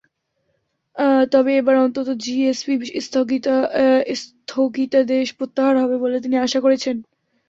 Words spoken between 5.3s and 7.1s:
প্রত্যাহার হবে বলে তিনি আশা করছেন।